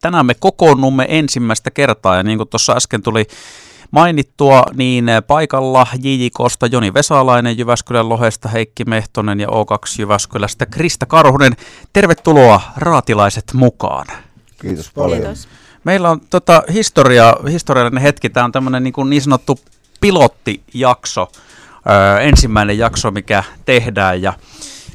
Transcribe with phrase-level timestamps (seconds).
[0.00, 3.26] tänään me kokoonnumme ensimmäistä kertaa ja niin kuin tuossa äsken tuli
[3.90, 11.52] mainittua, niin paikalla JJKsta Joni Vesalainen Jyväskylän Lohesta, Heikki Mehtonen ja O2 Jyväskylästä Krista Karhunen.
[11.92, 14.06] Tervetuloa raatilaiset mukaan.
[14.60, 15.20] Kiitos paljon.
[15.20, 15.48] Kiitos.
[15.84, 18.30] Meillä on tota, historia, historiallinen hetki.
[18.30, 19.58] Tämä on tämmöinen niin, niin sanottu
[20.00, 21.32] pilottijakso,
[21.90, 24.22] öö, ensimmäinen jakso, mikä tehdään.
[24.22, 24.32] Ja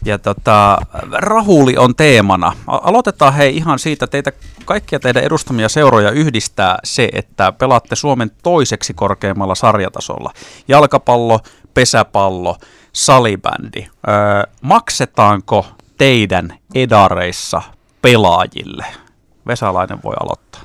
[0.05, 0.77] ja tota,
[1.11, 2.53] Rahuli on teemana.
[2.67, 4.31] Aloitetaan hei ihan siitä, teitä
[4.65, 10.31] kaikkia teidän edustamia seuroja yhdistää se, että pelaatte Suomen toiseksi korkeimmalla sarjatasolla.
[10.67, 11.39] Jalkapallo,
[11.73, 12.57] pesäpallo,
[12.93, 13.87] salibändi.
[14.07, 15.65] Öö, maksetaanko
[15.97, 17.61] teidän edareissa
[18.01, 18.85] pelaajille?
[19.47, 20.61] Vesalainen voi aloittaa.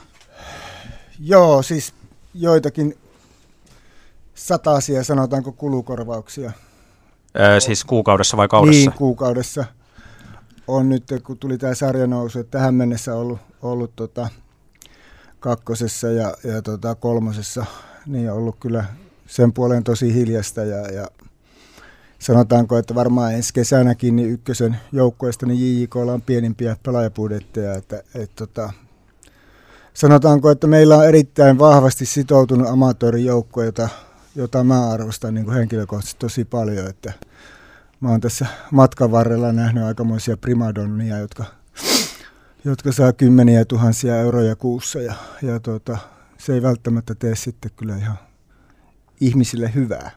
[1.20, 1.94] Joo, siis
[2.34, 2.98] joitakin
[4.34, 6.52] sataisia, sanotaanko kulukorvauksia
[7.58, 8.90] Siis kuukaudessa vai kaudessa?
[8.90, 9.64] Niin, kuukaudessa.
[10.66, 14.28] On nyt, kun tuli tämä sarjanousu, että tähän mennessä ollut, ollut tota,
[15.40, 17.66] kakkosessa ja, ja tota, kolmosessa,
[18.06, 18.84] niin ollut kyllä
[19.26, 21.08] sen puolen tosi hiljasta ja, ja
[22.18, 28.30] sanotaanko, että varmaan ensi kesänäkin niin ykkösen joukkueesta niin JJKlla on pienimpiä pelaajapudetteja, että et,
[28.36, 28.72] tota,
[29.94, 33.88] sanotaanko, että meillä on erittäin vahvasti sitoutunut amatöörijoukkue, jota,
[34.38, 37.12] jota mä arvostan niin kuin henkilökohtaisesti tosi paljon, että
[38.00, 41.44] mä oon tässä matkan varrella nähnyt aikamoisia primadonnia, jotka,
[42.64, 45.98] jotka saa kymmeniä tuhansia euroja kuussa ja, ja tuota,
[46.38, 48.27] se ei välttämättä tee sitten kyllä ihan
[49.20, 50.10] ihmisille hyvää.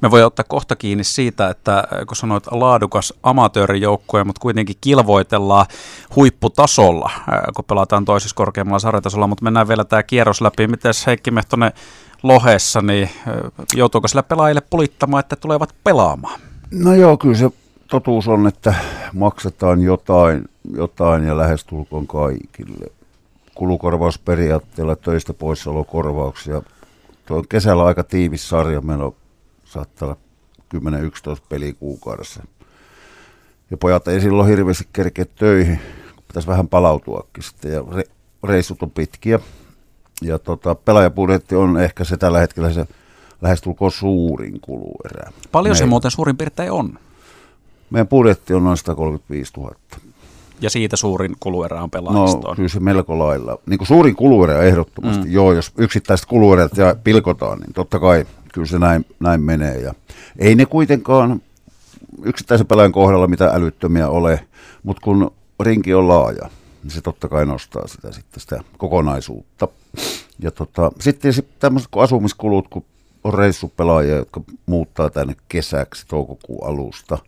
[0.00, 5.66] Me voi ottaa kohta kiinni siitä, että kun sanoit laadukas amatöörijoukkue, mutta kuitenkin kilvoitellaan
[6.16, 7.10] huipputasolla,
[7.56, 10.66] kun pelataan toisessa korkeammalla sarjatasolla, mutta mennään vielä tämä kierros läpi.
[10.66, 11.72] Miten Heikki Mehtonen
[12.22, 13.10] Lohessa, niin
[13.74, 16.40] joutuuko sillä pelaajille pulittamaan, että tulevat pelaamaan?
[16.70, 17.50] No joo, kyllä se
[17.90, 18.74] totuus on, että
[19.12, 20.44] maksetaan jotain,
[20.76, 22.86] jotain ja lähestulkoon kaikille.
[23.54, 26.62] Kulukorvausperiaatteella töistä poissaolokorvauksia.
[27.26, 29.14] Tuo on kesällä aika tiivis sarja, meillä on,
[29.64, 30.16] saattaa olla
[31.40, 32.42] 10-11 peliä kuukaudessa.
[33.70, 35.80] Ja pojat ei silloin hirveästi kerkeä töihin,
[36.28, 37.72] pitäisi vähän palautuakin sitten.
[37.72, 38.04] Ja re,
[38.44, 39.40] reissut on pitkiä.
[40.22, 42.86] Ja tota, pelaajapudjetti on ehkä se tällä hetkellä se
[43.42, 45.32] lähestulkoon suurin kuluerä.
[45.52, 45.78] Paljon Meillä.
[45.78, 46.98] se muuten suurin piirtein on?
[47.90, 49.74] Meidän budjetti on noin 135 000.
[50.64, 52.42] Ja siitä suurin kuluerä on pelaajistoon?
[52.42, 53.58] No kyllä se melko lailla.
[53.66, 55.24] Niin kuin suurin kuluerä ehdottomasti.
[55.24, 55.32] Mm.
[55.32, 59.80] Joo, jos yksittäiset kuluerät ja pilkotaan, niin totta kai kyllä se näin, näin menee.
[59.80, 59.94] Ja
[60.38, 61.42] ei ne kuitenkaan
[62.22, 64.46] yksittäisen pelaajan kohdalla mitä älyttömiä ole,
[64.82, 65.30] mutta kun
[65.60, 66.48] rinki on laaja,
[66.82, 69.68] niin se totta kai nostaa sitä, sitten sitä kokonaisuutta.
[70.38, 72.84] Ja tota, sitten tämmöiset kuin asumiskulut, kun
[73.24, 77.18] on reissupelaajia, jotka muuttaa tänne kesäksi toukokuun alusta,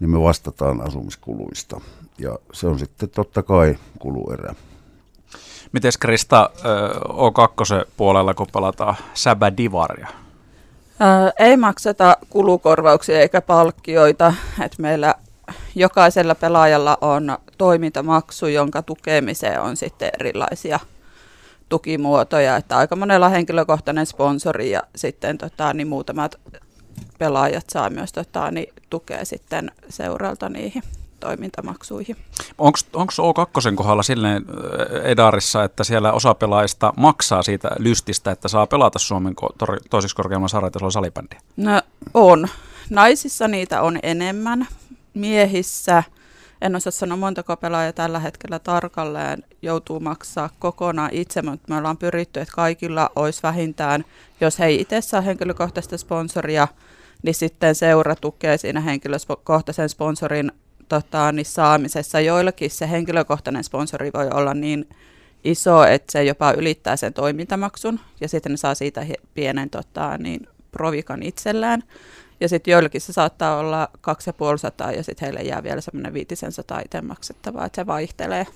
[0.00, 1.80] niin me vastataan asumiskuluista.
[2.18, 4.54] Ja se on sitten totta kai kuluerä.
[5.72, 6.50] Miten Krista
[7.08, 10.08] O2 puolella, kun pelataan Säbä Divaria?
[11.38, 14.34] ei makseta kulukorvauksia eikä palkkioita.
[14.64, 15.14] Et meillä
[15.74, 20.80] jokaisella pelaajalla on toimintamaksu, jonka tukemiseen on sitten erilaisia–
[21.68, 26.40] tukimuotoja, että aika monella henkilökohtainen sponsori ja sitten tota, niin muutamat
[27.18, 30.82] pelaajat saa myös tota, niin, tukea sitten seuralta niihin
[31.20, 32.16] toimintamaksuihin.
[32.58, 38.66] Onko O2 kohdalla silleen äh, Edarissa, että siellä osa pelaajista maksaa siitä lystistä, että saa
[38.66, 39.34] pelata Suomen
[39.90, 41.40] toisiksi korkeamman sarjatasolla salibändiä?
[41.56, 41.82] No
[42.14, 42.48] on.
[42.90, 44.66] Naisissa niitä on enemmän.
[45.14, 46.02] Miehissä–
[46.64, 51.96] en osaa sanoa montako pelaajaa tällä hetkellä tarkalleen joutuu maksaa kokonaan itse, mutta me ollaan
[51.96, 54.04] pyritty, että kaikilla olisi vähintään,
[54.40, 56.68] jos he itse saa henkilökohtaista sponsoria,
[57.22, 60.52] niin sitten seura tukee siinä henkilökohtaisen sponsorin
[60.88, 62.20] tota, niin saamisessa.
[62.20, 64.88] Joillakin se henkilökohtainen sponsori voi olla niin
[65.44, 70.48] iso, että se jopa ylittää sen toimintamaksun, ja sitten ne saa siitä pienen tota, niin,
[70.70, 71.82] provikan itsellään.
[72.40, 77.00] Ja sitten joillekin se saattaa olla 2500 ja sitten heille jää vielä semmoinen 500 itse
[77.00, 78.46] maksettavaa, että se vaihtelee,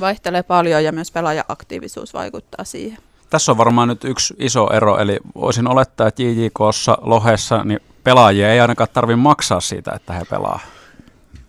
[0.00, 2.98] vaihtelee paljon ja myös pelaaja-aktiivisuus vaikuttaa siihen.
[3.30, 8.52] Tässä on varmaan nyt yksi iso ero, eli voisin olettaa, että JJKssa, Lohessa, niin pelaajia
[8.52, 10.60] ei ainakaan tarvitse maksaa siitä, että he pelaa.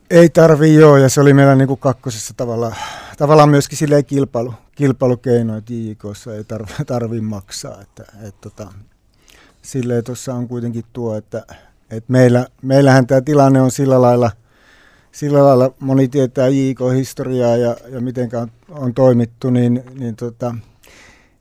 [0.09, 2.75] Ei tarvi joo, ja se oli meillä niin kuin kakkosessa tavallaan,
[3.17, 7.81] tavallaan myöskin silleen kilpailu, kilpailukeino, että JJKssa ei tarvi, tarvi maksaa.
[7.81, 8.67] Että, et, tota,
[9.61, 11.45] silleen tuossa on kuitenkin tuo, että,
[11.89, 14.31] että meillä, meillähän tämä tilanne on sillä lailla,
[15.13, 20.55] sillä lailla moni tietää JK-historiaa ja, ja miten on, on toimittu, niin, niin tota,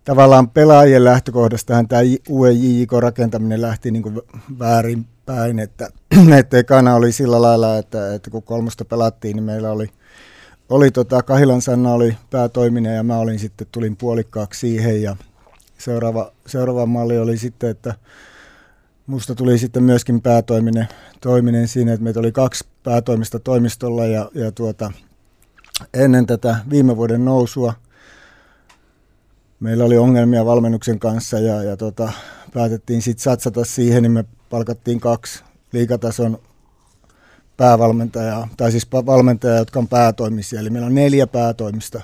[0.05, 4.21] tavallaan pelaajien lähtökohdastahan tämä uuden JK-rakentaminen lähti niin kuin
[4.59, 5.89] väärin päin, että,
[6.39, 9.91] että ekana oli sillä lailla, että, että kun kolmosta pelattiin, niin meillä oli,
[10.69, 15.17] oli tota, Kahilan Sanna oli päätoiminen ja mä olin sitten, tulin puolikkaaksi siihen ja
[15.79, 17.95] seuraava, seuraava malli oli sitten, että
[19.07, 20.89] musta tuli sitten myöskin päätoiminen
[21.21, 24.93] toiminen siinä, että meitä oli kaksi päätoimista toimistolla ja, ja tuota,
[25.95, 27.75] ennen tätä viime vuoden nousua
[29.61, 32.13] meillä oli ongelmia valmennuksen kanssa ja, ja tota,
[32.55, 36.39] päätettiin sitten satsata siihen, niin me palkattiin kaksi liikatason
[37.57, 40.61] päävalmentajaa, tai siis valmentajaa, jotka on päätoimisia.
[40.61, 42.01] Eli meillä on neljä päätoimista,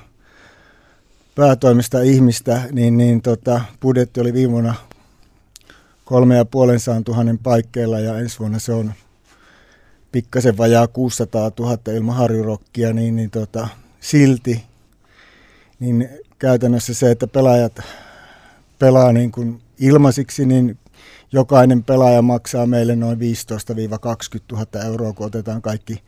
[1.34, 4.74] päätoimista ihmistä, niin, niin tota, budjetti oli viime vuonna
[6.08, 8.92] kolme ja puolen tuhannen paikkeilla ja ensi vuonna se on
[10.12, 13.68] pikkasen vajaa 600 000 ilman harjurokkia, niin, niin tota,
[14.00, 14.62] silti
[15.80, 16.08] niin
[16.38, 17.80] käytännössä se, että pelaajat
[18.78, 20.78] pelaa niin kuin ilmaisiksi, niin
[21.32, 23.22] jokainen pelaaja maksaa meille noin 15-20
[24.52, 26.02] 000 euroa, kun otetaan kaikki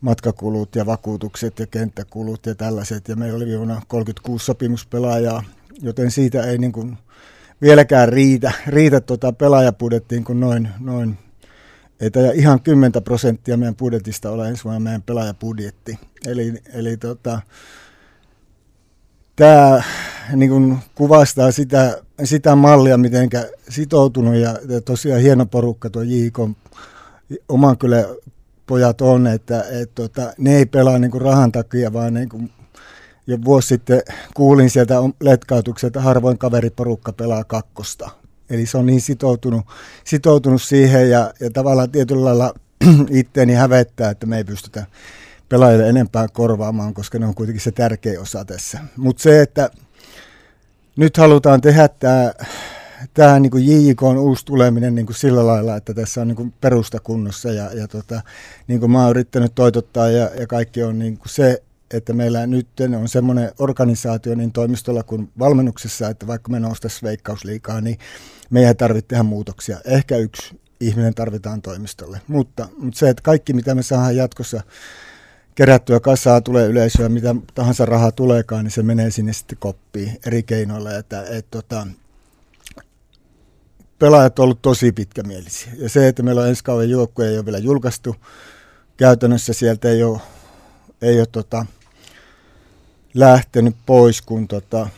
[0.00, 3.08] matkakulut ja vakuutukset ja kenttäkulut ja tällaiset.
[3.08, 5.44] Ja meillä oli vuonna 36 sopimuspelaajaa,
[5.82, 6.98] joten siitä ei niin kuin
[7.62, 11.18] vieläkään riitä, riitä tuota pelaajapudettiin kuin noin, noin
[12.00, 15.98] ei tämä ihan 10 prosenttia meidän budjetista ole ensi vuonna meidän pelaajapudjetti.
[16.26, 17.40] Eli, eli tota,
[19.36, 19.82] tämä
[20.32, 23.28] niin kuin kuvastaa sitä, sitä mallia, miten
[23.68, 26.38] sitoutunut ja, ja tosiaan hieno porukka tuo JK
[27.48, 28.04] oman kyllä
[28.66, 32.50] pojat on, että et, tota, ne ei pelaa niin kuin rahan takia, vaan niin kuin
[33.28, 34.02] jo vuosi sitten
[34.34, 38.10] kuulin sieltä letkautukselta, että harvoin kaveriporukka pelaa kakkosta.
[38.50, 39.66] Eli se on niin sitoutunut,
[40.04, 42.54] sitoutunut siihen ja, ja tavallaan tietyllä lailla
[43.10, 44.86] itteeni hävettää, että me ei pystytä
[45.48, 48.78] pelaajille enempää korvaamaan, koska ne on kuitenkin se tärkeä osa tässä.
[48.96, 49.70] Mutta se, että
[50.96, 52.32] nyt halutaan tehdä tämä
[53.14, 56.54] tämä niin JJK on uusi tuleminen niin kuin sillä lailla, että tässä on niin kuin
[56.60, 58.20] perusta kunnossa ja, ja tota,
[58.66, 62.46] niin kuin mä oon yrittänyt toitottaa ja, ja kaikki on niin kuin se, että meillä
[62.46, 62.68] nyt
[63.00, 67.98] on semmoinen organisaatio niin toimistolla kuin valmennuksessa, että vaikka me noustaisiin veikkausliikaa, niin
[68.50, 69.80] meidän ei tarvitse tehdä muutoksia.
[69.84, 74.60] Ehkä yksi ihminen tarvitaan toimistolle, mutta, mutta se, että kaikki mitä me saadaan jatkossa
[75.58, 80.42] kerättyä kassaa, tulee yleisöä, mitä tahansa rahaa tuleekaan, niin se menee sinne sitten koppiin eri
[80.42, 80.94] keinoilla.
[80.94, 81.86] Että, et, tota,
[83.98, 85.72] pelaajat on ollut tosi pitkämielisiä.
[85.76, 88.16] Ja se, että meillä on ensi kauden joukkue, ei ole vielä julkaistu.
[88.96, 90.20] Käytännössä sieltä ei ole,
[91.02, 91.66] ei ole tota,
[93.18, 94.88] lähtenyt pois, kun tota,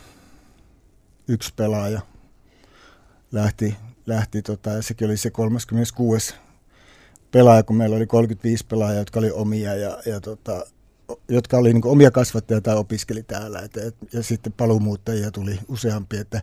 [1.29, 2.01] yksi pelaaja
[3.33, 3.77] lähti,
[4.07, 6.35] lähti tota, ja sekin oli se 36
[7.31, 10.67] pelaaja, kun meillä oli 35 pelaajaa, jotka oli omia ja, ja tota,
[11.29, 13.59] jotka oli niin omia kasvattajia tai opiskeli täällä.
[13.59, 16.17] Et, et, ja sitten paluumuuttajia tuli useampi.
[16.17, 16.43] Että,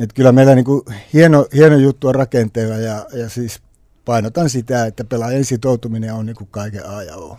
[0.00, 0.82] et kyllä meillä niin kuin
[1.12, 3.60] hieno, hieno juttu on rakenteella ja, ja siis
[4.04, 7.38] painotan sitä, että pelaajien sitoutuminen on niin kuin kaiken A ja O.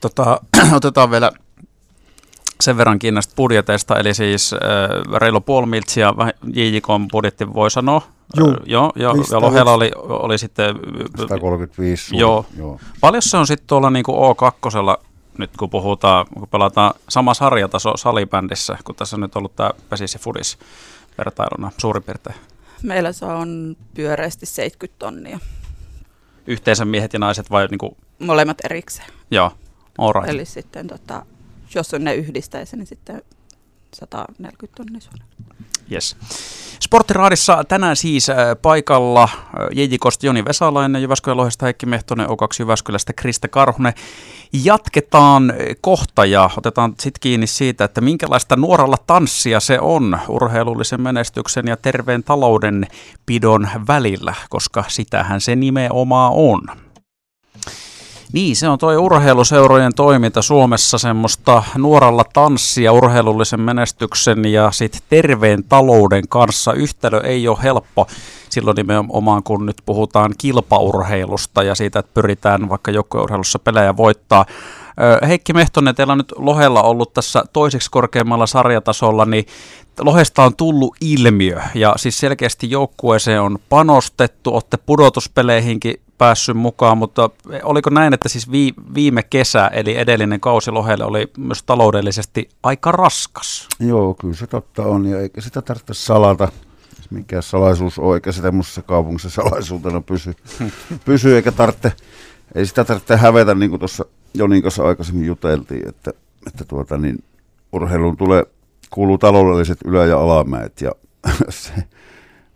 [0.00, 0.40] Tota,
[0.76, 1.32] otetaan vielä
[2.60, 4.58] sen verran näistä budjeteista, eli siis äh,
[5.20, 6.12] reilu puoli miltsiä
[6.52, 8.02] JJK budjetti voi sanoa.
[8.36, 10.76] Joo, äh, joo, ja, ja Lohella oli, oli sitten...
[11.18, 12.46] 135 joo.
[12.58, 12.80] joo.
[13.00, 15.06] Paljon se on sitten tuolla niinku O2,
[15.38, 20.14] nyt kun puhutaan, kun pelataan sama sarjataso salibändissä, kun tässä on nyt ollut tämä Pesis
[20.14, 20.58] ja Fudis
[21.18, 22.36] vertailuna suurin piirtein?
[22.82, 25.38] Meillä se on pyöreästi 70 tonnia.
[26.46, 27.96] Yhteensä miehet ja naiset vai niin kuin...
[28.18, 29.08] Molemmat erikseen.
[29.30, 29.52] Joo,
[29.98, 30.28] all right.
[30.28, 31.26] Eli sitten tota,
[31.74, 33.22] jos ne yhdistäisi, niin sitten
[33.94, 35.00] 140 tonnia
[35.92, 36.16] Yes.
[36.80, 39.30] Sporttiraadissa tänään siis äh, paikalla äh,
[39.72, 43.92] Jejikosta Joni Vesalainen, Jyväskylän Lohesta Heikki Mehtonen, O2 Jyväskylästä Krista Karhunen.
[44.64, 51.00] Jatketaan äh, kohta ja otetaan sitten kiinni siitä, että minkälaista nuoralla tanssia se on urheilullisen
[51.00, 52.86] menestyksen ja terveen talouden
[53.26, 56.85] pidon välillä, koska sitähän se nimenomaan on.
[58.32, 65.64] Niin, se on tuo urheiluseurojen toiminta Suomessa semmoista nuoralla tanssia urheilullisen menestyksen ja sitten terveen
[65.64, 66.72] talouden kanssa.
[66.72, 68.06] Yhtälö ei ole helppo
[68.50, 74.46] silloin nimenomaan, kun nyt puhutaan kilpaurheilusta ja siitä, että pyritään vaikka joukkueurheilussa pelejä voittaa.
[75.28, 79.46] Heikki Mehtonen, teillä on nyt Lohella ollut tässä toiseksi korkeimmalla sarjatasolla, niin
[80.00, 87.30] Lohesta on tullut ilmiö ja siis selkeästi joukkueeseen on panostettu, olette pudotuspeleihinkin päässyt mukaan, mutta
[87.62, 88.50] oliko näin, että siis
[88.94, 93.68] viime kesä, eli edellinen kausi Lohelle oli myös taloudellisesti aika raskas?
[93.80, 96.48] Joo, kyllä se totta on, ja eikä sitä tarvitse salata.
[97.10, 100.34] Mikä salaisuus on, eikä sitä musta kaupungissa salaisuutena pysy,
[101.04, 101.92] pysy eikä tarvitse,
[102.54, 104.04] ei sitä tarvitse hävetä, niin kuin tuossa
[104.34, 106.10] Jonin kanssa aikaisemmin juteltiin, että,
[106.46, 107.24] että tuota, niin
[107.72, 108.44] urheiluun tulee,
[108.90, 110.92] kuuluu taloudelliset ylä- ja alamäet, ja
[111.48, 111.72] se,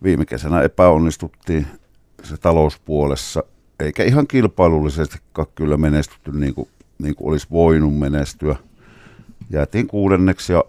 [0.02, 1.66] viime kesänä epäonnistuttiin
[2.22, 3.44] se talouspuolessa,
[3.80, 5.18] eikä ihan kilpailullisesti
[5.54, 8.56] kyllä menestytty niin kuin, niin kuin olisi voinut menestyä.
[9.50, 10.64] jäätiin kuudenneksi ja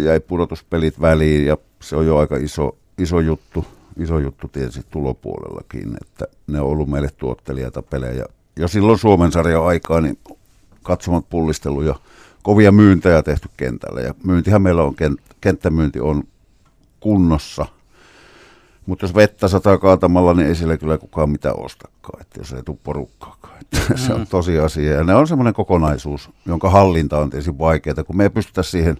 [0.00, 5.96] jäi pudotuspelit väliin ja se on jo aika iso, iso juttu, iso juttu tietysti tulopuolellakin,
[6.02, 8.24] että ne on ollut meille tuottelijata pelejä.
[8.56, 10.18] Jo silloin Suomen sarjan aikaa niin
[10.82, 11.94] katsomat pullistelu ja
[12.42, 14.00] kovia myyntejä tehty kentällä.
[14.00, 14.94] Ja myyntihän meillä on,
[15.40, 16.24] kenttämyynti on
[17.00, 17.66] kunnossa.
[18.90, 22.62] Mutta jos vettä sataa kaatamalla, niin ei sillä kyllä kukaan mitään ostakaan, että jos ei
[22.62, 23.58] tule porukkaakaan.
[23.60, 23.96] Että mm.
[23.96, 24.92] Se on tosiasia.
[24.92, 28.96] Ja ne on semmoinen kokonaisuus, jonka hallinta on tietysti vaikeaa, kun me ei pystytä siihen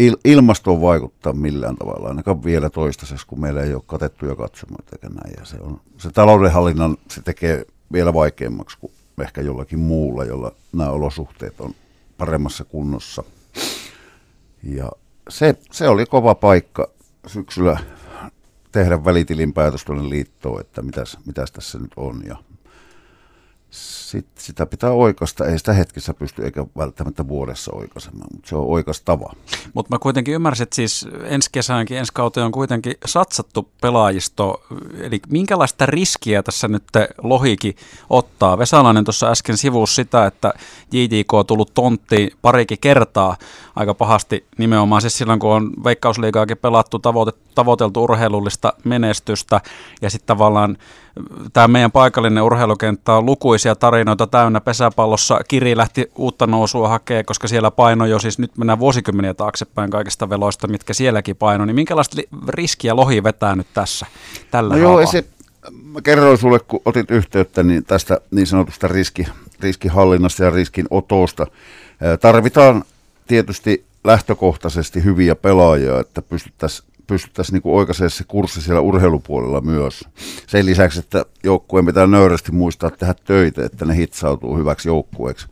[0.00, 5.08] il- ilmastoon vaikuttaa millään tavalla, ainakaan vielä toistaiseksi, kun meillä ei ole katettuja katsomoita eikä
[5.08, 5.34] näin.
[5.38, 10.90] Ja se, on, se taloudenhallinnan se tekee vielä vaikeammaksi kuin ehkä jollakin muulla, jolla nämä
[10.90, 11.74] olosuhteet on
[12.18, 13.24] paremmassa kunnossa.
[14.62, 14.90] Ja
[15.28, 16.88] se, se oli kova paikka
[17.26, 17.78] syksyllä
[18.72, 22.22] tehdä välitilinpäätös tuonne liittoon, että mitäs, mitäs tässä nyt on.
[22.26, 22.36] Ja
[23.70, 25.46] sit, sitä pitää oikasta.
[25.46, 29.32] Ei sitä hetkessä pysty eikä välttämättä vuodessa oikaisemaan, mutta se on oikastava.
[29.74, 34.62] Mutta mä kuitenkin ymmärsin, että siis ensi kesänkin, ensi kauteen on kuitenkin satsattu pelaajisto.
[34.98, 36.84] Eli minkälaista riskiä tässä nyt
[37.22, 37.76] Lohikin
[38.10, 38.58] ottaa?
[38.58, 40.52] Vesalainen tuossa äsken sivuus sitä, että
[40.92, 43.36] JJK on tullut tonttiin parikin kertaa
[43.76, 49.60] aika pahasti nimenomaan siis silloin, kun on Veikkausliigaakin pelattu, tavoite, tavoiteltu urheilullista menestystä
[50.02, 50.76] ja sitten tavallaan
[51.52, 53.26] tämä meidän paikallinen urheilukenttä on
[53.60, 55.40] lukuisia tarinoita täynnä pesäpallossa.
[55.48, 60.28] Kiri lähti uutta nousua hakemaan, koska siellä paino jo, siis nyt mennään vuosikymmeniä taaksepäin kaikista
[60.28, 61.64] veloista, mitkä sielläkin paino.
[61.64, 64.06] Niin minkälaista riskiä lohi vetää nyt tässä
[64.50, 65.24] tällä no joo, se,
[65.84, 69.26] mä kerroin sulle, kun otit yhteyttä niin tästä niin sanotusta riski,
[69.60, 71.46] riskihallinnasta ja riskin otosta.
[72.20, 72.84] Tarvitaan
[73.26, 80.04] tietysti lähtökohtaisesti hyviä pelaajia, että pystyttäisiin pystyttäisiin niin oikaisemaan se kurssi siellä urheilupuolella myös.
[80.46, 85.46] Sen lisäksi, että joukkueen pitää nöyrästi muistaa tehdä töitä, että ne hitsautuu hyväksi joukkueeksi.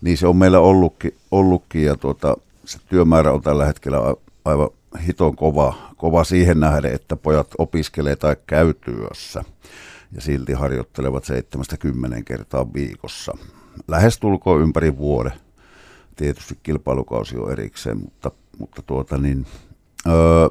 [0.00, 3.98] Niin se on meillä ollutkin, ollutkin ja tuota, se työmäärä on tällä hetkellä
[4.44, 4.68] aivan
[5.06, 9.44] hiton kova, kova siihen nähden, että pojat opiskelee tai käy työssä
[10.12, 13.32] ja silti harjoittelevat 70 kertaa viikossa.
[13.88, 15.32] Lähestulkoon ympäri vuoden.
[16.16, 19.46] Tietysti kilpailukausi on erikseen, mutta, mutta tuota niin,
[20.06, 20.48] öö,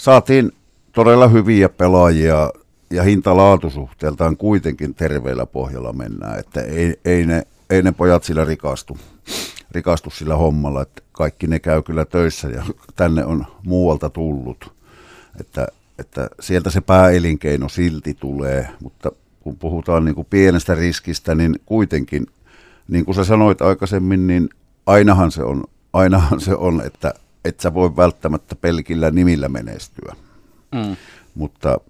[0.00, 0.52] saatiin
[0.92, 2.50] todella hyviä pelaajia
[2.90, 8.98] ja hinta-laatusuhteeltaan kuitenkin terveellä pohjalla mennään, että ei, ei, ne, ei ne pojat sillä rikastu,
[9.70, 12.64] rikastu sillä hommalla, että kaikki ne käy kyllä töissä ja
[12.96, 14.72] tänne on muualta tullut,
[15.40, 21.60] että, että sieltä se pääelinkeino silti tulee, mutta kun puhutaan niin kuin pienestä riskistä, niin
[21.66, 22.26] kuitenkin,
[22.88, 24.48] niin kuin sä sanoit aikaisemmin, niin
[24.86, 30.16] ainahan se on, ainahan se on että et sä voi välttämättä pelkillä nimillä menestyä,
[30.74, 30.96] mm.
[31.34, 31.80] mutta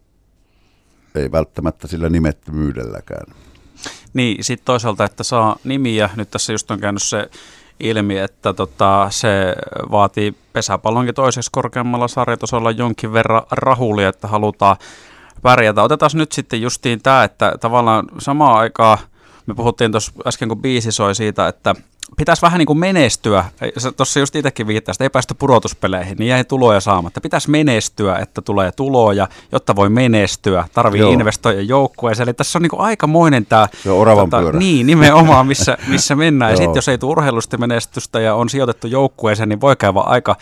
[1.14, 3.34] ei välttämättä sillä nimettömyydelläkään.
[4.14, 7.30] Niin, sitten toisaalta, että saa nimiä, nyt tässä just on käynyt se
[7.80, 9.56] ilmi, että tota, se
[9.90, 14.76] vaatii pesäpallonkin toiseksi korkeammalla sarjatasolla jonkin verran rahulia, että halutaan
[15.42, 15.82] pärjätä.
[15.82, 18.98] Otetaan nyt sitten justiin tämä, että tavallaan samaan aikaan,
[19.46, 21.74] me puhuttiin tuossa äsken kun biisi soi siitä, että
[22.16, 23.44] pitäisi vähän niin kuin menestyä.
[23.96, 27.20] Tuossa just itsekin viittasit, että ei päästy pudotuspeleihin, niin jäi tuloja saamatta.
[27.20, 30.64] Pitäisi menestyä, että tulee tuloja, jotta voi menestyä.
[30.74, 31.12] Tarvii Joo.
[31.12, 32.28] investoida joukkueeseen.
[32.28, 33.68] Eli tässä on niin kuin aikamoinen tämä...
[33.84, 36.50] Joo, oravan tota, Niin, nimenomaan, missä, missä mennään.
[36.50, 40.36] ja sitten jos ei tule urheilusta menestystä ja on sijoitettu joukkueeseen, niin voi käydä aika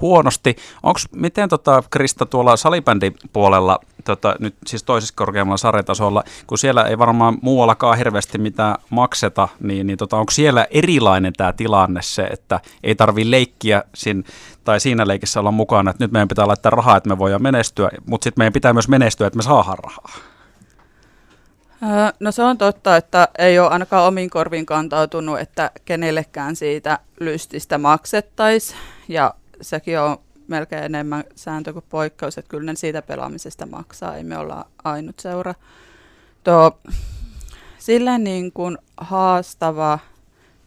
[0.00, 0.56] huonosti.
[0.82, 6.82] Onko, miten tota, Krista tuolla salibändin puolella, tota, nyt siis toisessa korkeammalla sarjatasolla, kun siellä
[6.82, 12.22] ei varmaan muuallakaan hirveästi mitään makseta, niin, niin tota, onko siellä erilainen tämä tilanne se,
[12.22, 14.24] että ei tarvi leikkiä sin,
[14.64, 17.90] tai siinä leikissä olla mukana, että nyt meidän pitää laittaa rahaa, että me voidaan menestyä,
[18.06, 20.08] mutta sitten meidän pitää myös menestyä, että me saadaan rahaa.
[22.20, 27.78] No se on totta, että ei ole ainakaan omin korviin kantautunut, että kenellekään siitä lystistä
[27.78, 28.78] maksettaisiin.
[29.08, 34.24] Ja sekin on melkein enemmän sääntö kuin poikkeus, että kyllä ne siitä pelaamisesta maksaa, ei
[34.24, 35.54] me olla ainut seura.
[36.44, 36.78] Tuo,
[37.78, 39.98] silleen niin kuin haastava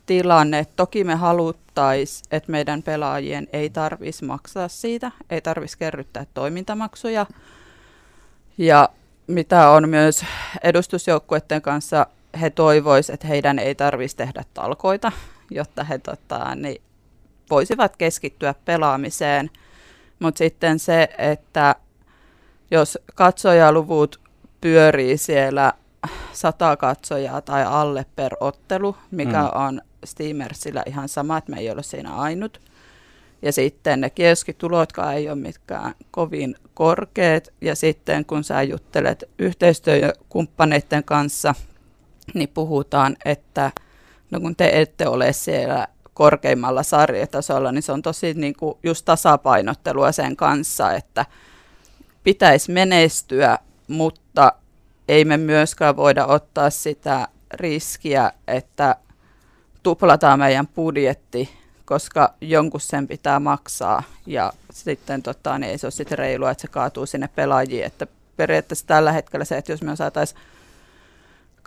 [0.06, 6.26] tilanne, että toki me haluttaisiin, että meidän pelaajien ei tarvitsisi maksaa siitä, ei tarvitsisi kerryttää
[6.34, 7.26] toimintamaksuja.
[8.58, 8.90] Ja
[9.28, 10.26] mitä on myös
[10.64, 12.08] edustusjoukkueiden kanssa,
[12.42, 15.12] he toivoisivat, että heidän ei tarvitsisi tehdä talkoita,
[15.52, 16.82] jotta he tota, niin
[17.50, 19.50] voisivat keskittyä pelaamiseen.
[20.20, 21.76] Mutta sitten se, että
[22.72, 24.20] jos katsojaluvut
[24.62, 25.74] pyörii siellä
[26.34, 29.50] sata katsojaa tai alle per ottelu, mikä mm.
[29.54, 32.62] on Steamersillä ihan sama, että me ei ole siinä ainut.
[33.42, 37.48] Ja sitten ne kioskitulotkaan ei ole mitkään kovin korkeat.
[37.62, 41.56] Ja sitten kun sä juttelet yhteistyökumppaneiden kanssa,
[42.34, 43.72] niin puhutaan, että
[44.32, 49.06] no kun te ette ole siellä korkeimmalla sarjatasolla, niin se on tosi niin kuin just
[49.06, 51.26] tasapainottelua sen kanssa, että
[52.24, 54.54] pitäisi menestyä, mutta
[55.08, 58.96] ei me myöskään voida ottaa sitä riskiä, että
[59.84, 61.50] tuplataan meidän budjetti,
[61.86, 66.62] koska jonkun sen pitää maksaa ja sitten tota, niin ei se ole sitten reilua, että
[66.62, 67.86] se kaatuu sinne pelaajiin.
[67.86, 68.08] Että
[68.38, 70.42] periaatteessa tällä hetkellä se, että jos me saataisiin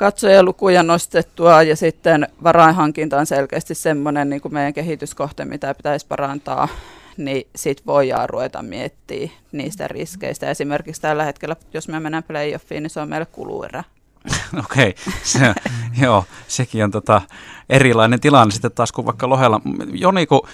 [0.01, 6.69] katsojalukuja nostettua ja sitten varainhankinta on selkeästi semmoinen niin kuin meidän kehityskohte, mitä pitäisi parantaa,
[7.17, 10.51] niin sitten voidaan ruveta miettimään niistä riskeistä.
[10.51, 13.85] Esimerkiksi tällä hetkellä, jos me mennään playoffiin, niin se on meille kuluerä.
[14.65, 15.55] Okei, se,
[16.01, 17.23] joo, sekin on tota
[17.71, 19.61] erilainen tilanne sitten taas kuin vaikka Lohella.
[19.93, 20.49] Joni, kun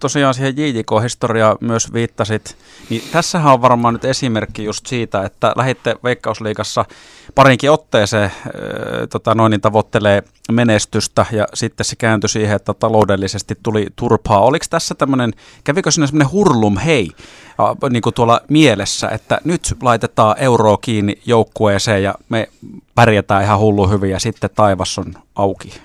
[0.00, 2.56] tosiaan siihen JJK-historiaa myös viittasit,
[2.90, 6.84] niin tässähän on varmaan nyt esimerkki just siitä, että lähitte Veikkausliigassa
[7.34, 8.32] parinkin otteeseen äh,
[9.10, 14.40] tota noin, niin tavoittelee menestystä ja sitten se kääntyi siihen, että taloudellisesti tuli turpaa.
[14.40, 15.32] Oliko tässä tämmöinen,
[15.64, 17.10] kävikö sinne semmoinen hurlum hei
[17.90, 22.48] niin kuin tuolla mielessä, että nyt laitetaan euroa kiinni joukkueeseen ja me
[22.94, 25.80] pärjätään ihan hullu hyvin ja sitten taivas on auki?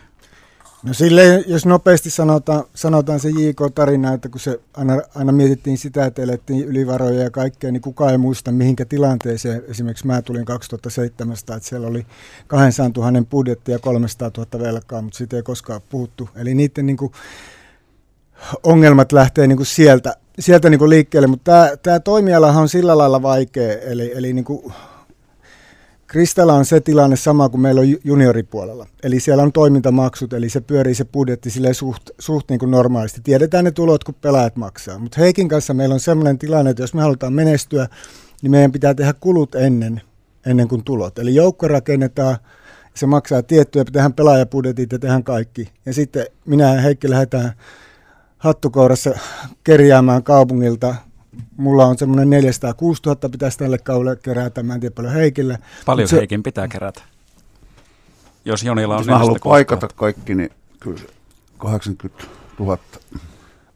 [0.84, 6.06] No silleen, jos nopeasti sanotaan, sanotaan se JK-tarina, että kun se aina, aina mietittiin sitä,
[6.06, 9.64] että elettiin ylivaroja ja kaikkea, niin kukaan ei muista mihinkä tilanteeseen.
[9.68, 12.06] Esimerkiksi mä tulin 2017, että siellä oli
[12.48, 16.30] 200 000 budjetti ja 300 000 velkaa, mutta siitä ei koskaan puhuttu.
[16.36, 17.12] Eli niiden niin kuin,
[18.64, 22.98] ongelmat lähtee niin kuin sieltä, sieltä niin kuin liikkeelle, mutta tämä, tämä toimialahan on sillä
[22.98, 24.74] lailla vaikea, eli, eli niin kuin
[26.08, 28.88] Kristalla on se tilanne sama kuin meillä on junioripuolella.
[29.04, 33.22] Eli siellä on toimintamaksut, eli se pyörii se budjetti sille suht, suht niin kuin normaalisti.
[33.24, 35.00] Tiedetään ne tulot, kun pelaajat maksaa.
[35.00, 37.88] Mutta Heikin kanssa meillä on sellainen tilanne, että jos me halutaan menestyä,
[38.42, 40.02] niin meidän pitää tehdä kulut ennen,
[40.46, 41.20] ennen kuin tulot.
[41.20, 42.38] Eli joukko rakennetaan,
[42.94, 45.70] se maksaa tiettyjä, tehdään pelaajapudjetit ja tehdään kaikki.
[45.86, 47.52] Ja sitten minä ja Heikki lähdetään
[48.46, 49.12] hattukourassa
[49.64, 50.96] kerjäämään kaupungilta
[51.58, 55.58] mulla on semmoinen 406 000 pitäisi tälle kaudelle kerätä, mä en tiedä paljon Heikille.
[55.86, 57.02] Paljon se, Heikin pitää kerätä,
[58.46, 61.08] jos Jonilla on Jos mä haluan paikata kaikki, niin kyllä se
[61.58, 62.24] 80
[62.60, 62.78] 000.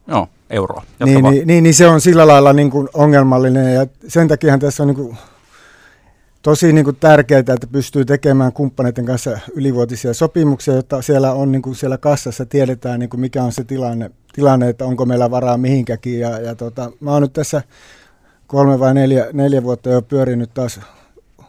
[0.07, 0.83] Joo, euroa.
[1.05, 4.83] niin, niin, niin, niin, se on sillä lailla niin kuin ongelmallinen ja sen takia tässä
[4.83, 5.17] on niin kuin
[6.41, 11.61] tosi niin kuin tärkeää, että pystyy tekemään kumppaneiden kanssa ylivuotisia sopimuksia, jotta siellä on niin
[11.61, 15.57] kuin siellä kassassa tiedetään, niin kuin mikä on se tilanne, tilanne, että onko meillä varaa
[15.57, 16.19] mihinkäkin.
[16.19, 17.61] Ja, ja tota, mä oon nyt tässä
[18.47, 20.79] kolme vai neljä, neljä vuotta jo pyörinyt taas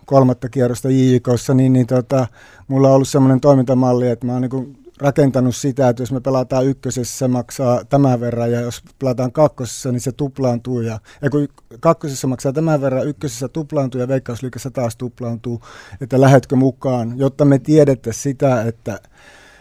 [0.06, 2.26] kolmatta kierrosta JIKossa, niin, niin tota,
[2.68, 6.66] mulla on ollut semmoinen toimintamalli, että mä oon niin rakentanut sitä, että jos me pelataan
[6.66, 11.48] ykkösessä, se maksaa tämän verran, ja jos pelataan kakkosessa, niin se tuplaantuu, ja, ja kun
[11.80, 15.62] kakkosessa maksaa tämän verran, ykkösessä tuplaantuu, ja veikkausliikassa taas tuplaantuu,
[16.00, 19.00] että lähetkö mukaan, jotta me tiedettäisiin sitä, että,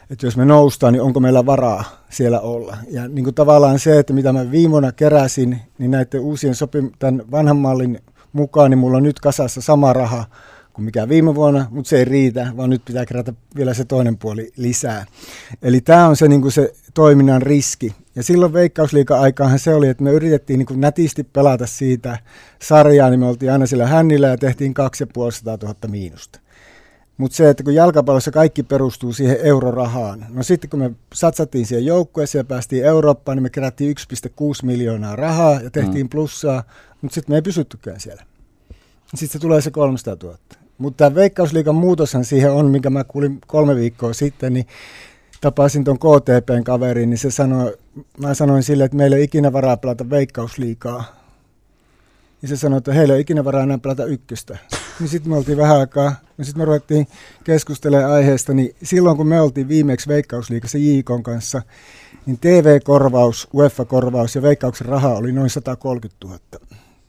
[0.10, 2.78] että jos me noustaan, niin onko meillä varaa siellä olla.
[2.92, 7.24] Ja niin kuin tavallaan se, että mitä mä viimona keräsin, niin näiden uusien sopim- tämän
[7.32, 8.00] vanhan mallin
[8.34, 10.26] mukaan, niin mulla on nyt kasassa sama raha,
[10.74, 14.18] kuin mikä viime vuonna, mutta se ei riitä, vaan nyt pitää kerätä vielä se toinen
[14.18, 15.06] puoli lisää.
[15.62, 17.96] Eli tämä on se, niin kuin se toiminnan riski.
[18.16, 22.18] Ja silloin veikkausliika-aikaanhan se oli, että me yritettiin niin kuin nätisti pelata siitä
[22.62, 26.40] sarjaa, niin me oltiin aina sillä hännillä ja tehtiin 2500 000 miinusta.
[27.20, 31.86] Mutta se, että kun jalkapallossa kaikki perustuu siihen eurorahaan, no sitten kun me satsattiin siihen
[31.86, 33.96] joukkueeseen ja päästiin Eurooppaan, niin me kerättiin
[34.30, 36.10] 1,6 miljoonaa rahaa ja tehtiin mm.
[36.10, 36.64] plussaa,
[37.02, 38.24] mutta sitten me ei pysyttykään siellä.
[39.16, 40.38] Sitten se tulee se 300 000.
[40.78, 44.68] Mutta tämä Veikkausliikan muutoshan siihen on, minkä mä kuulin kolme viikkoa sitten, niin
[45.42, 47.78] tapasin tuon KTPn kaverin, niin se sanoi,
[48.18, 51.04] mä sanoin sille, että meillä ei ikinä varaa pelata Veikkausliikaa.
[52.42, 54.58] Ja se sanoi, että heillä ei ikinä varaa enää pelata ykköstä.
[55.00, 57.08] Niin sitten me oltiin vähän aikaa, ja sitten me ruvettiin
[57.44, 61.62] keskustelemaan aiheesta, niin silloin kun me oltiin viimeksi Veikkausliikassa JIKon kanssa,
[62.26, 66.40] niin TV-korvaus, UEFA-korvaus ja Veikkauksen raha oli noin 130 000.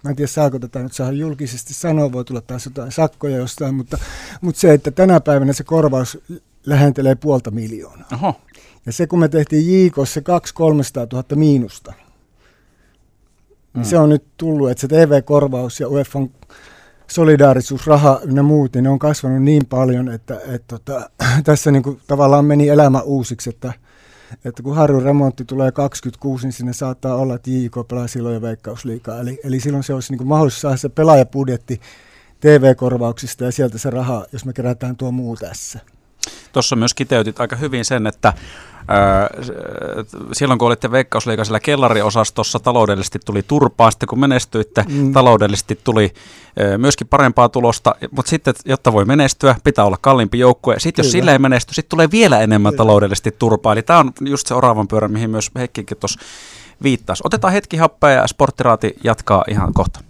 [0.05, 3.75] Mä en tiedä, saako tätä nyt saada julkisesti sanoa, voi tulla taas jotain sakkoja jostain,
[3.75, 3.99] mutta,
[4.41, 6.19] mutta se, että tänä päivänä se korvaus
[6.67, 8.09] lähentelee puolta miljoonaa.
[8.13, 8.41] Oho.
[8.87, 11.93] Ja se, kun me tehtiin JKssa 200 000 miinusta,
[13.75, 13.91] niin mm.
[13.91, 16.31] se on nyt tullut, että se TV-korvaus ja UEFan
[17.11, 21.11] solidaarisuusraha ja muut, niin ne on kasvanut niin paljon, että, että, että
[21.45, 23.73] tässä niin kuin tavallaan meni elämä uusiksi, että–
[24.45, 28.43] että kun Harjun remontti tulee 26, niin sinne saattaa olla, että JIK pelaa silloin jo
[28.43, 29.21] veikkausliikaa.
[29.21, 31.81] Eli, eli silloin se olisi niin kuin mahdollisuus saada se pelaajapudjetti
[32.41, 35.79] TV-korvauksista ja sieltä se raha, jos me kerätään tuo muu tässä.
[36.53, 38.33] Tuossa myös kiteytit aika hyvin sen, että
[40.33, 45.13] silloin kun olitte Veikkausliiga kellariosastossa, taloudellisesti tuli turpaa, sitten kun menestyitte, mm.
[45.13, 46.13] taloudellisesti tuli
[46.77, 50.75] myöskin parempaa tulosta, mutta sitten, jotta voi menestyä, pitää olla kalliimpi joukkue.
[50.79, 52.79] Sitten jos sillä ei menesty, sitten tulee vielä enemmän Kyllä.
[52.79, 53.73] taloudellisesti turpaa.
[53.73, 56.21] Eli tämä on just se oravan pyörä, mihin myös Heikkikin tuossa
[56.83, 57.23] viittasi.
[57.27, 60.01] Otetaan hetki happea ja sporttiraati jatkaa ihan kohta.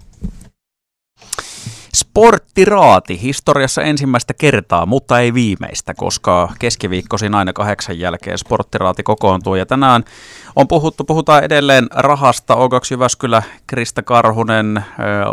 [1.94, 9.54] Sporttiraati historiassa ensimmäistä kertaa, mutta ei viimeistä, koska keskiviikkoisin aina kahdeksan jälkeen Sporttiraati kokoontuu.
[9.54, 10.04] Ja tänään
[10.56, 12.54] on puhuttu, puhutaan edelleen rahasta.
[12.54, 12.58] O2
[12.90, 14.84] Jyväskylä, Krista Karhunen,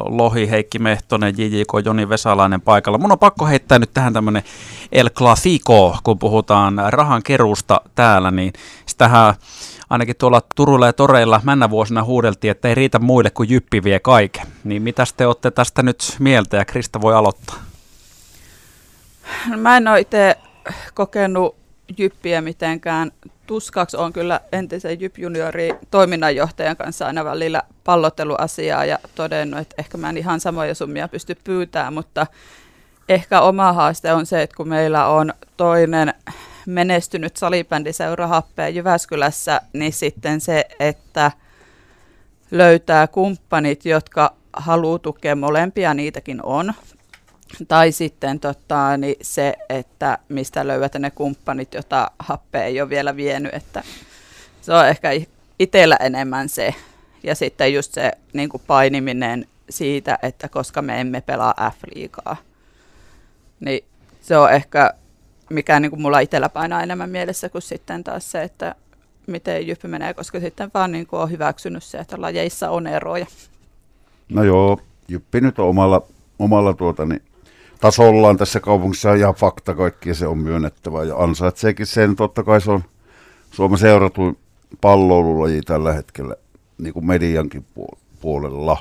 [0.05, 2.97] Lohi, Heikki Mehtonen, JJK, Joni Vesalainen paikalla.
[2.97, 4.43] Mun on pakko heittää nyt tähän tämmönen
[4.91, 8.53] El Clasico, kun puhutaan rahan keruusta täällä, niin
[8.85, 9.33] sitähän
[9.89, 13.99] ainakin tuolla Turulla ja Toreilla männä vuosina huudeltiin, että ei riitä muille kuin Jyppi vie
[13.99, 14.47] kaiken.
[14.63, 17.55] Niin mitä te olette tästä nyt mieltä ja Krista voi aloittaa?
[19.57, 20.35] Mä en ole itse
[20.93, 21.55] kokenut
[21.97, 23.11] Jyppiä mitenkään
[23.47, 23.97] tuskaksi.
[23.97, 30.09] on kyllä entisen Jyp Juniori toiminnanjohtajan kanssa aina välillä pallotteluasiaa ja todennut, että ehkä mä
[30.09, 32.27] en ihan samoja summia pysty pyytämään, mutta
[33.09, 36.13] ehkä oma haaste on se, että kun meillä on toinen
[36.65, 41.31] menestynyt salibändiseura Happea Jyväskylässä, niin sitten se, että
[42.51, 46.73] löytää kumppanit, jotka haluaa tukea molempia, niitäkin on.
[47.67, 53.15] Tai sitten tota, niin se, että mistä löydät ne kumppanit, jota Happe ei ole vielä
[53.15, 53.53] vienyt.
[53.53, 53.83] Että
[54.61, 55.09] se on ehkä
[55.59, 56.75] itsellä enemmän se.
[57.23, 62.35] Ja sitten just se niin kuin painiminen siitä, että koska me emme pelaa F-liigaa.
[63.59, 63.83] Niin
[64.21, 64.93] se on ehkä
[65.49, 68.75] mikä niin kuin mulla itsellä painaa enemmän mielessä kuin sitten taas se, että
[69.27, 73.25] miten Jyppi menee, koska sitten vaan niin kuin on hyväksynyt se, että lajeissa on eroja.
[74.29, 76.01] No joo, Jyppi nyt on omalla,
[76.39, 77.21] omalla tuota, niin,
[77.81, 82.15] tasollaan tässä kaupungissa ihan fakta kaikki ja se on myönnettävä ja ansaitseekin sen.
[82.15, 82.83] Totta kai se on
[83.51, 84.37] Suomen seuratuin
[84.81, 86.35] palloilulaji tällä hetkellä
[86.77, 87.65] niin kuin mediankin
[88.21, 88.77] puolella.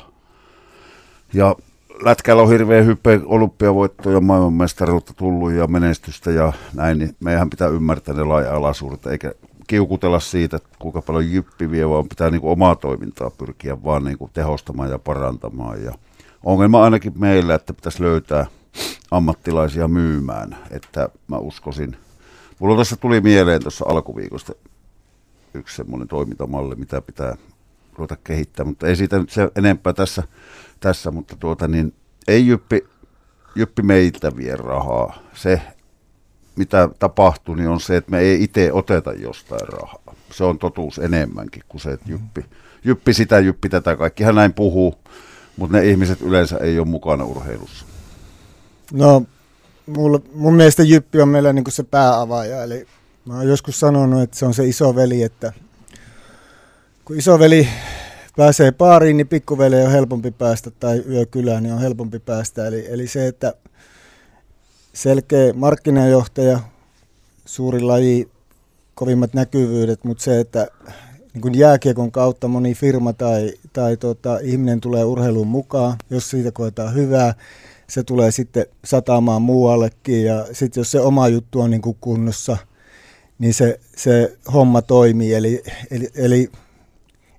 [1.32, 1.56] Ja
[2.02, 8.14] lätkällä on hirveän hyppe olympiavoittoja, maailmanmestaruutta tullut ja menestystä ja näin, niin meidän pitää ymmärtää
[8.14, 9.32] ne laaja-alaisuudet, eikä
[9.66, 14.04] kiukutella siitä, että kuinka paljon jyppi vie, vaan pitää niin kuin omaa toimintaa pyrkiä vaan
[14.04, 15.84] niin kuin tehostamaan ja parantamaan.
[15.84, 15.92] Ja
[16.44, 18.46] ongelma ainakin meillä, että pitäisi löytää
[19.10, 21.96] ammattilaisia myymään, että mä uskoisin.
[22.58, 24.52] Mulla tuossa tuli mieleen tuossa alkuviikosta
[25.54, 27.36] yksi semmoinen toimintamalli, mitä pitää
[27.94, 30.22] ruveta kehittämään, mutta ei siitä nyt se enempää tässä
[30.80, 31.94] tässä, mutta tuota niin,
[32.28, 32.84] ei Jyppi,
[33.54, 35.18] Jyppi meiltä vie rahaa.
[35.34, 35.62] Se,
[36.56, 40.14] mitä tapahtuu, niin on se, että me ei itse oteta jostain rahaa.
[40.30, 42.44] Se on totuus enemmänkin kuin se, että Jyppi,
[42.84, 44.94] Jyppi sitä, Jyppi tätä, kaikkihan näin puhuu,
[45.56, 47.86] mutta ne ihmiset yleensä ei ole mukana urheilussa.
[48.92, 49.22] No,
[49.86, 52.86] mulla, mun mielestä Jyppi on meillä niin se pääavaaja, eli
[53.24, 55.52] mä oon joskus sanonut, että se on se iso veli, että
[57.04, 57.68] kun iso veli
[58.36, 62.66] pääsee baariin, niin pikkuveli on helpompi päästä, tai yökylään niin on helpompi päästä.
[62.66, 63.54] Eli, eli se, että
[64.92, 66.60] selkeä markkinajohtaja,
[67.44, 68.28] suuri laji,
[68.94, 70.68] kovimmat näkyvyydet, mutta se, että
[71.34, 76.94] niin jääkiekon kautta moni firma tai, tai tota, ihminen tulee urheiluun mukaan, jos siitä koetaan
[76.94, 77.34] hyvää,
[77.88, 82.56] se tulee sitten sataamaan muuallekin ja sitten jos se oma juttu on niin kuin kunnossa,
[83.38, 85.34] niin se, se homma toimii.
[85.34, 86.50] Eli, eli, eli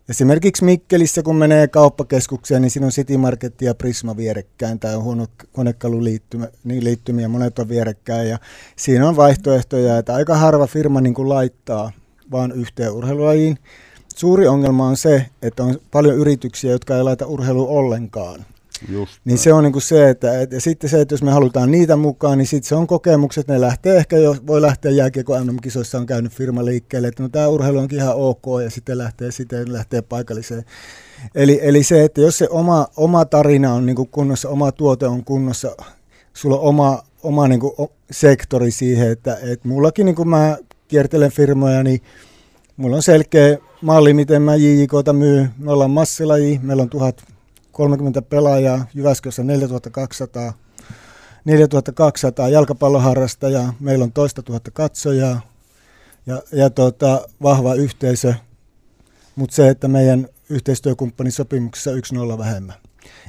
[0.09, 5.27] Esimerkiksi Mikkelissä, kun menee kauppakeskukseen, niin siinä on City Market ja Prisma vierekkäin, tai huono
[5.51, 8.39] konekaluliittymiä, niin liittymiä, monet on vierekkäin, ja
[8.75, 11.91] siinä on vaihtoehtoja, että aika harva firma niin kuin laittaa
[12.31, 13.57] vaan yhteen urheilulajiin.
[14.15, 18.45] Suuri ongelma on se, että on paljon yrityksiä, jotka ei laita urheilu ollenkaan.
[18.89, 21.31] Just niin se on niin kuin se, että et, ja sitten se, että jos me
[21.31, 25.39] halutaan niitä mukaan, niin sitten se on kokemukset, ne lähtee ehkä jo, voi lähteä jääkiekko
[25.39, 29.31] MM-kisoissa on käynyt firma liikkeelle, että no tämä urheilu onkin ihan ok ja sitten lähtee,
[29.31, 30.65] sitten lähtee paikalliseen.
[31.35, 35.07] Eli, eli se, että jos se oma, oma tarina on niin kuin kunnossa, oma tuote
[35.07, 35.75] on kunnossa,
[36.33, 37.73] sulla on oma, oma niin kuin
[38.11, 42.01] sektori siihen, että, että mullakin niin kuin mä kiertelen firmoja, niin
[42.77, 45.47] mulla on selkeä malli, miten mä JJKta myy.
[45.57, 47.36] Me ollaan massilaji, meillä on tuhat
[47.77, 50.53] 30 pelaajaa, Jyväskylässä 4200,
[51.45, 55.41] 4200 jalkapalloharrastajaa, meillä on toista tuhatta katsojaa
[56.25, 58.33] ja, ja tota, vahva yhteisö,
[59.35, 62.75] mutta se, että meidän yhteistyökumppanisopimuksessa yksi nolla vähemmän.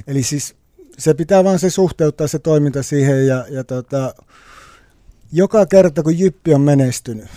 [0.07, 0.55] Eli siis
[0.97, 4.13] se pitää vaan se suhteuttaa se toiminta siihen ja, ja tota,
[5.31, 7.29] joka kerta kun Jyppi on menestynyt,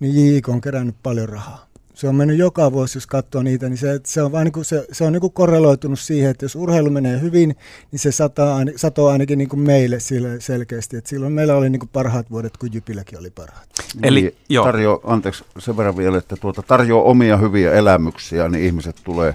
[0.00, 1.66] niin JIK on kerännyt paljon rahaa.
[1.94, 4.64] Se on mennyt joka vuosi, jos katsoo niitä, niin se, se on, vaan niin kuin,
[4.64, 7.56] se, se on niin kuin korreloitunut siihen, että jos urheilu menee hyvin,
[7.92, 10.96] niin se sataa, satoo ainakin niin kuin meille sille selkeästi.
[10.96, 13.68] että silloin meillä oli niin kuin parhaat vuodet, kun Jypilläkin oli parhaat.
[14.02, 14.64] Eli, niin, joo.
[14.64, 19.34] tarjoaa, anteeksi sen verran vielä, että tuota, tarjoaa omia hyviä elämyksiä, niin ihmiset tulee,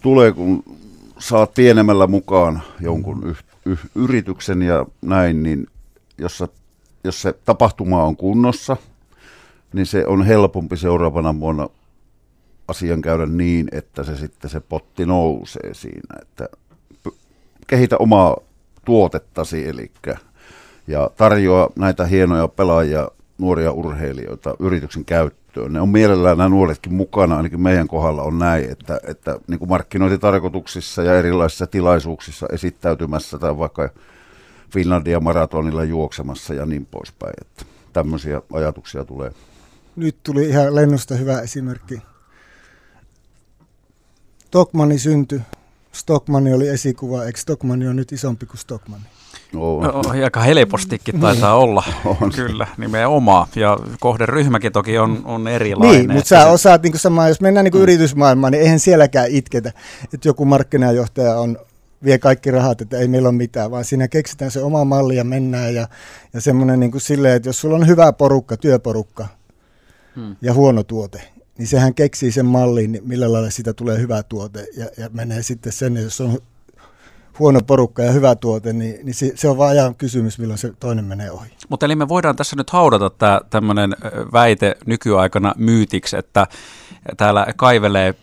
[0.00, 0.64] tulee kun
[1.18, 5.66] saat pienemmällä mukaan jonkun yh, yh, yrityksen ja näin, niin
[6.18, 6.44] jos,
[7.04, 8.76] jos se tapahtuma on kunnossa,
[9.72, 11.68] niin se on helpompi seuraavana vuonna
[12.68, 16.48] asian käydä niin, että se sitten se potti nousee siinä, että
[17.66, 18.36] kehitä omaa
[18.84, 19.90] tuotettasi, eli
[20.86, 25.72] ja tarjoa näitä hienoja pelaajia, nuoria urheilijoita yrityksen käyttöön.
[25.72, 29.68] Ne on mielellään nämä nuoretkin mukana, ainakin meidän kohdalla on näin, että, että niin kuin
[29.68, 33.88] markkinointitarkoituksissa ja erilaisissa tilaisuuksissa esittäytymässä tai vaikka
[34.72, 37.34] Finlandia maratonilla juoksemassa ja niin poispäin.
[37.40, 39.32] Että tämmöisiä ajatuksia tulee.
[39.96, 42.02] Nyt tuli ihan lennosta hyvä esimerkki.
[44.46, 45.40] Stockmanni syntyi.
[45.92, 47.24] Stockmanni oli esikuva.
[47.24, 49.06] Eikö Stockmanni on nyt isompi kuin Stockmanni?
[49.56, 49.82] On.
[49.82, 51.82] No, aika helpostikin taitaa olla,
[52.20, 52.32] on.
[52.32, 53.48] kyllä, nimenomaan.
[53.56, 55.98] Ja kohderyhmäkin toki on, on erilainen.
[55.98, 56.48] Niin, mutta sä se...
[56.48, 57.80] osaat niin samaa, jos mennään niin mm.
[57.80, 59.72] yritysmaailmaan, niin eihän sielläkään itketä,
[60.14, 61.58] että joku markkinajohtaja on
[62.04, 65.24] vie kaikki rahat, että ei meillä ole mitään, vaan siinä keksitään se oma malli ja
[65.24, 65.88] mennään ja,
[66.32, 69.26] ja semmoinen niin kuin silleen, että jos sulla on hyvä porukka, työporukka
[70.16, 70.36] hmm.
[70.42, 71.22] ja huono tuote,
[71.58, 75.72] niin sehän keksii sen mallin, millä lailla siitä tulee hyvä tuote ja, ja menee sitten
[75.72, 76.38] sen, jos on
[77.38, 80.72] huono porukka ja hyvä tuote, niin, niin se, se on vaan ajan kysymys, milloin se
[80.80, 81.50] toinen menee ohi.
[81.68, 83.96] Mutta eli me voidaan tässä nyt haudata tämä tämmöinen
[84.32, 86.46] väite nykyaikana myytiksi, että
[87.16, 88.14] täällä kaivelee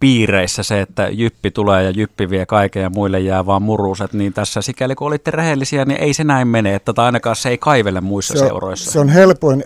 [0.00, 4.32] piireissä se, että jyppi tulee ja jyppi vie kaiken ja muille jää vaan muruset, niin
[4.32, 7.58] tässä sikäli kun olitte rehellisiä, niin ei se näin mene, että tai ainakaan se ei
[7.58, 8.90] kaivele muissa se on, seuroissa.
[8.90, 9.64] Se on helpoin,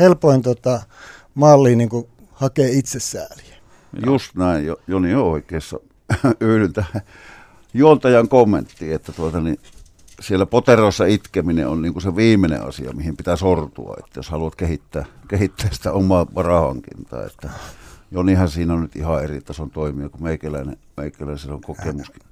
[0.00, 0.82] helpoin tota,
[1.34, 3.56] malli niin kuin hakee itsesääliä.
[4.06, 5.80] Just näin, Joni on oikeassa.
[6.40, 7.02] Yhdyn tähän
[7.74, 9.58] juontajan kommentti, että tuota, niin
[10.20, 14.56] siellä poterossa itkeminen on niin kuin se viimeinen asia, mihin pitää sortua, että jos haluat
[14.56, 17.26] kehittää, kehittää sitä omaa varahankintaa.
[17.26, 17.50] Että
[18.10, 22.22] Jonihan siinä on nyt ihan eri tason toimija kuin meikäläinen, meikäläinen on kokemuskin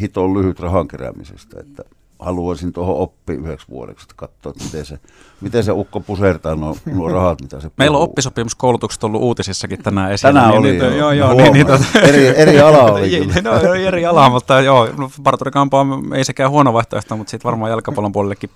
[0.00, 1.82] hiton lyhyt rahan keräämisestä, että
[2.18, 4.98] haluaisin tuohon oppi yhdeksi vuodeksi, että katsoa, että miten se,
[5.40, 7.74] miten se ukko pusertaa nuo, nuo rahat, mitä se puhuu.
[7.78, 10.32] Meillä on oppisopimuskoulutukset ollut uutisissakin tänään esillä.
[10.32, 11.12] Tänään niin, oli, niin, joo.
[11.12, 11.66] joo, joo niin, niin,
[12.02, 13.50] eri, eri ala oli kyllä.
[13.50, 18.12] no, eri ala, mutta joo, no, parturikampa ei sekään huono vaihtoehto, mutta sitten varmaan jalkapallon
[18.12, 18.50] puolellekin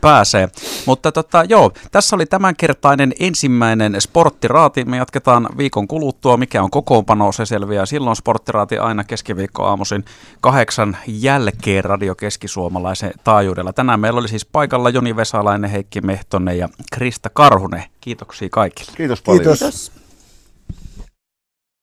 [0.00, 0.48] pääsee.
[0.86, 4.84] Mutta tota, joo, tässä oli tämänkertainen ensimmäinen sporttiraati.
[4.84, 6.36] Me jatketaan viikon kuluttua.
[6.36, 10.04] Mikä on kokoonpano, se selviää silloin sporttiraati aina keskiviikko aamuisin
[10.40, 13.72] kahdeksan jälkeen Radio Keskisuomalaisen taajuudella.
[13.72, 17.84] Tänään meillä oli siis paikalla Joni Vesalainen, Heikki Mehtonen ja Krista Karhunen.
[18.00, 18.92] Kiitoksia kaikille.
[18.96, 19.44] Kiitos paljon.
[19.44, 20.07] Kiitos.